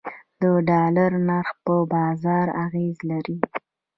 [0.39, 3.37] د ډالر نرخ په بازار اغیز لري